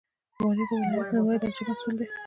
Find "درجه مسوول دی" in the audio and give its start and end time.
1.41-2.05